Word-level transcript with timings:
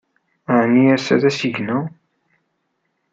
Ɛni 0.59 0.83
ass-a 0.95 1.15
d 1.21 1.23
asigna? 1.29 1.77